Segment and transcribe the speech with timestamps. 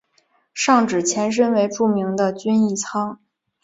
[0.55, 3.19] 上址前身为著名的均益仓。